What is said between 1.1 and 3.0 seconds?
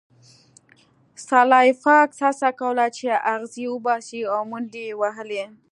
سلای فاکس هڅه کوله